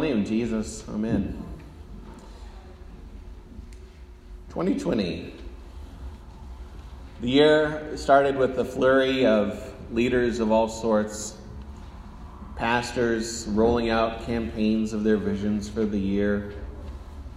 [0.00, 0.84] name, Jesus.
[0.88, 1.42] Amen.
[4.50, 5.34] 2020.
[7.20, 11.36] The year started with a flurry of leaders of all sorts,
[12.56, 16.54] pastors rolling out campaigns of their visions for the year,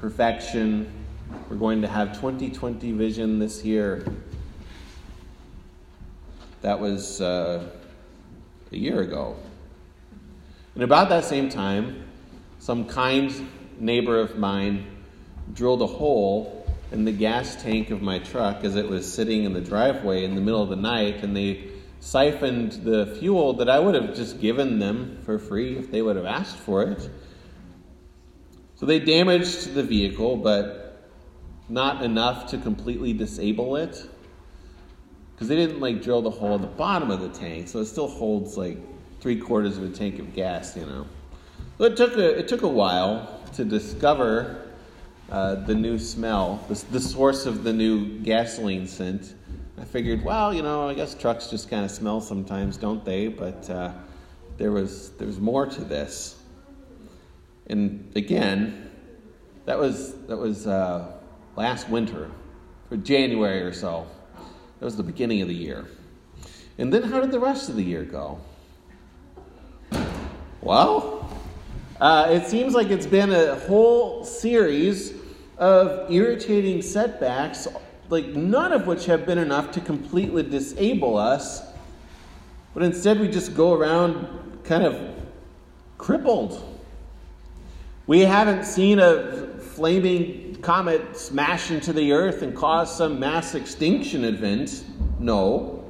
[0.00, 0.92] perfection.
[1.48, 4.04] We're going to have 2020 vision this year.
[6.62, 7.68] That was uh,
[8.72, 9.36] a year ago.
[10.74, 12.07] And about that same time,
[12.58, 13.48] some kind
[13.78, 14.86] neighbor of mine
[15.54, 19.52] drilled a hole in the gas tank of my truck as it was sitting in
[19.52, 23.78] the driveway in the middle of the night, and they siphoned the fuel that I
[23.78, 27.10] would have just given them for free if they would have asked for it.
[28.76, 31.10] So they damaged the vehicle, but
[31.68, 34.08] not enough to completely disable it.
[35.34, 37.86] Because they didn't like drill the hole at the bottom of the tank, so it
[37.86, 38.78] still holds like
[39.20, 41.06] three quarters of a tank of gas, you know.
[41.78, 44.68] So it took a it took a while to discover
[45.30, 49.34] uh, the new smell, the, the source of the new gasoline scent.
[49.80, 53.28] I figured, well, you know, I guess trucks just kind of smell sometimes, don't they?
[53.28, 53.92] But uh,
[54.56, 56.36] there was there was more to this.
[57.68, 58.90] And again,
[59.66, 61.12] that was that was uh,
[61.56, 62.30] last winter,
[62.88, 64.06] for January or so.
[64.78, 65.86] That was the beginning of the year.
[66.78, 68.38] And then how did the rest of the year go?
[70.60, 71.17] Well,
[72.00, 75.14] uh, it seems like it's been a whole series
[75.56, 77.66] of irritating setbacks,
[78.08, 81.62] like none of which have been enough to completely disable us,
[82.72, 84.26] but instead we just go around
[84.62, 84.96] kind of
[85.96, 86.62] crippled.
[88.06, 94.24] We haven't seen a flaming comet smash into the earth and cause some mass extinction
[94.24, 94.84] event.
[95.18, 95.84] No.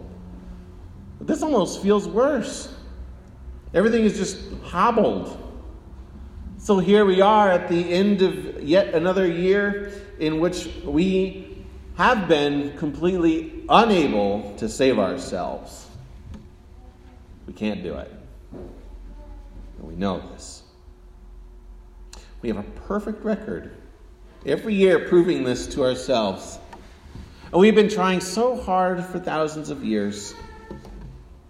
[1.18, 2.74] But this almost feels worse.
[3.74, 5.47] Everything is just hobbled.
[6.60, 11.64] So here we are at the end of yet another year in which we
[11.96, 15.86] have been completely unable to save ourselves.
[17.47, 18.12] We can't do it.
[18.52, 20.64] And we know this.
[22.42, 23.76] We have a perfect record
[24.44, 26.58] every year proving this to ourselves.
[27.52, 30.34] And we've been trying so hard for thousands of years,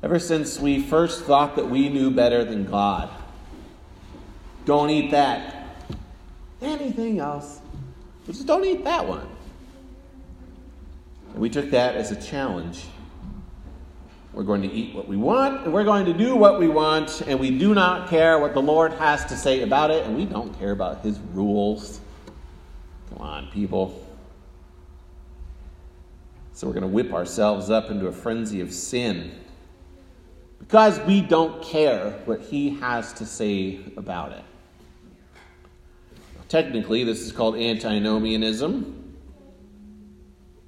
[0.02, 3.10] ever since we first thought that we knew better than God.
[4.68, 5.64] Don't eat that.
[6.60, 7.60] Anything else.
[8.26, 9.26] But just don't eat that one.
[11.32, 12.84] And we took that as a challenge.
[14.34, 17.22] We're going to eat what we want, and we're going to do what we want,
[17.26, 20.26] and we do not care what the Lord has to say about it, and we
[20.26, 21.98] don't care about His rules.
[23.08, 24.06] Come on, people.
[26.52, 29.32] So we're going to whip ourselves up into a frenzy of sin
[30.58, 34.44] because we don't care what He has to say about it.
[36.48, 38.94] Technically, this is called antinomianism.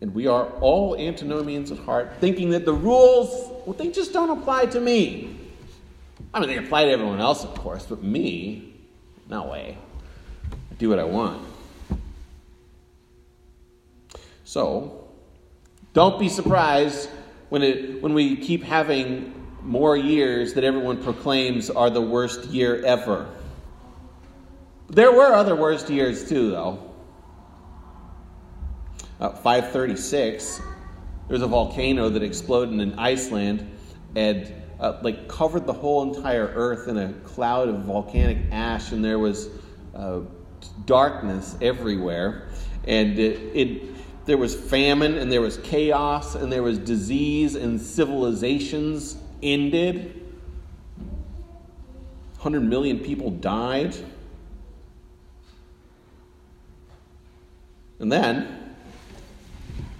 [0.03, 3.29] And we are all antinomians at heart, thinking that the rules,
[3.67, 5.37] well, they just don't apply to me.
[6.33, 8.75] I mean, they apply to everyone else, of course, but me,
[9.29, 9.77] no way.
[10.53, 11.43] I do what I want.
[14.45, 15.09] So,
[15.93, 17.09] don't be surprised
[17.51, 22.83] when, it, when we keep having more years that everyone proclaims are the worst year
[22.85, 23.29] ever.
[24.91, 26.93] There were other worst years too, though.
[29.21, 30.65] Uh, 536, there
[31.29, 33.71] was a volcano that exploded in Iceland
[34.17, 39.05] and uh, like covered the whole entire earth in a cloud of volcanic ash, and
[39.05, 39.49] there was
[39.95, 40.21] uh,
[40.87, 42.49] darkness everywhere,
[42.85, 47.81] and it, it there was famine and there was chaos and there was disease and
[47.81, 50.17] civilizations ended.
[52.39, 53.95] 100 million people died.
[58.01, 58.75] And then,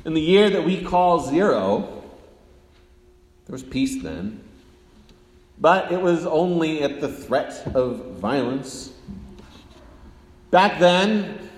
[0.07, 2.03] in the year that we call zero,
[3.47, 4.43] there was peace then.
[5.61, 8.91] But it was only at the threat of violence.
[10.51, 11.51] Back then,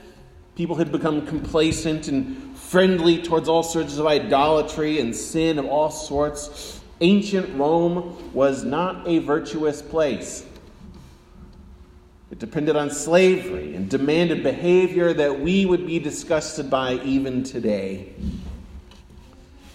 [0.56, 5.90] people had become complacent and friendly towards all sorts of idolatry and sin of all
[5.90, 6.80] sorts.
[7.00, 10.44] Ancient Rome was not a virtuous place.
[12.32, 18.14] It depended on slavery and demanded behavior that we would be disgusted by even today.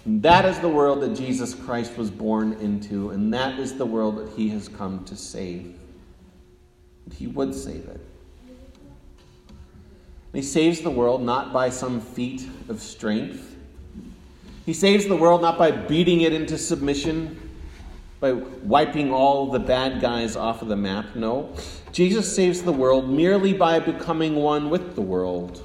[0.06, 3.86] And that is the world that Jesus Christ was born into, and that is the
[3.86, 5.76] world that he has come to save.
[7.06, 8.02] And he would save it.
[10.34, 13.56] he saves the world not by some feat of strength.
[14.66, 17.47] He saves the world not by beating it into submission,
[18.20, 21.16] by wiping all the bad guys off of the map.
[21.16, 21.54] No.
[21.92, 25.64] Jesus saves the world merely by becoming one with the world.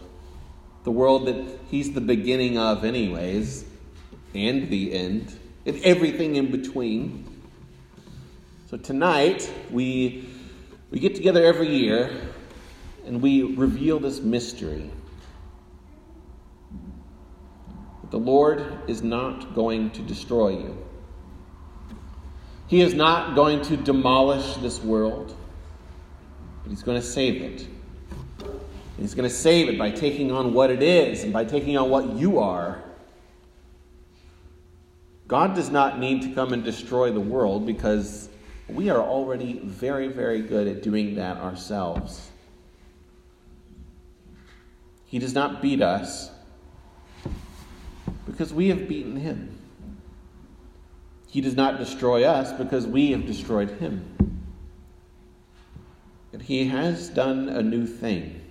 [0.85, 3.65] The world that he's the beginning of, anyways,
[4.35, 7.43] and the end, and everything in between.
[8.69, 10.29] So tonight, we,
[10.91, 12.11] we get together every year
[13.07, 14.91] and we reveal this mystery.
[18.03, 20.92] That the Lord is not going to destroy you.
[22.73, 25.37] He is not going to demolish this world,
[26.63, 27.67] but He's going to save it.
[28.99, 31.91] He's going to save it by taking on what it is and by taking on
[31.91, 32.83] what you are.
[35.29, 38.31] God does not need to come and destroy the world because
[38.71, 42.31] we are already very, very good at doing that ourselves.
[45.05, 46.31] He does not beat us
[48.25, 49.59] because we have beaten him.
[51.33, 54.05] He does not destroy us because we have destroyed him.
[56.31, 58.43] And he has done a new thing.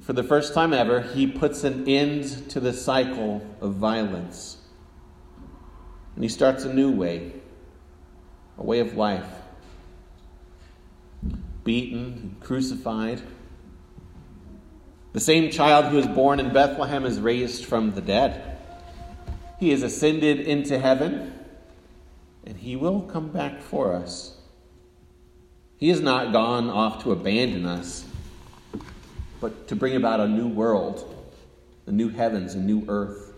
[0.00, 4.58] For the first time ever, he puts an end to the cycle of violence.
[6.14, 7.32] And he starts a new way,
[8.56, 9.26] a way of life.
[11.64, 13.20] Beaten, crucified.
[15.14, 18.51] The same child who was born in Bethlehem is raised from the dead.
[19.62, 21.32] He has ascended into heaven,
[22.44, 24.36] and he will come back for us.
[25.76, 28.04] He has not gone off to abandon us,
[29.40, 31.14] but to bring about a new world,
[31.86, 33.34] a new heavens, a new earth,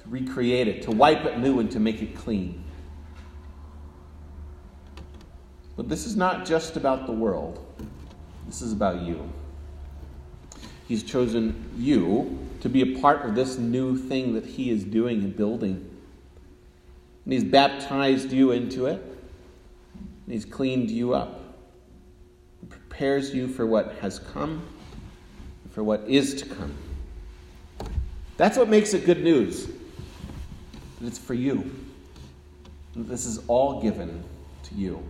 [0.00, 2.62] to recreate it, to wipe it new, and to make it clean.
[5.76, 7.58] But this is not just about the world,
[8.46, 9.28] this is about you.
[10.86, 15.22] He's chosen you to be a part of this new thing that He is doing
[15.22, 15.90] and building.
[17.24, 21.40] And He's baptized you into it, and He's cleaned you up.
[22.60, 24.66] He prepares you for what has come,
[25.70, 26.74] for what is to come.
[28.36, 29.66] That's what makes it good news.
[31.00, 31.70] That it's for you.
[32.94, 34.22] This is all given
[34.64, 35.02] to you.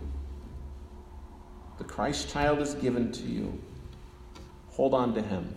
[1.79, 3.61] The Christ child is given to you.
[4.69, 5.53] Hold on to him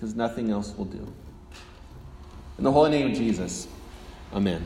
[0.00, 1.06] because nothing else will do.
[2.56, 3.68] In the holy name of Jesus,
[4.32, 4.64] amen.